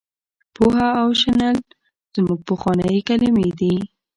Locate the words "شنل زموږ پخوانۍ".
1.21-2.97